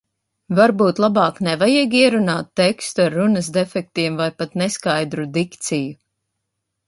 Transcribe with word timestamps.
Varbūt 0.59 0.99
labāk 1.03 1.35
nevajag 1.47 1.91
ierunāt 1.99 2.49
tekstu 2.61 3.05
ar 3.05 3.13
runas 3.19 3.51
defektiem 3.59 4.17
vai 4.23 4.29
pat 4.39 4.57
neskaidru 4.61 5.27
dikciju? 5.39 5.93